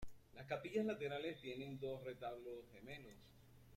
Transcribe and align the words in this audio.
Las 0.33 0.47
capillas 0.47 0.83
laterales 0.83 1.39
tienen 1.41 1.79
dos 1.79 2.03
retablos 2.03 2.65
gemelos. 2.71 3.13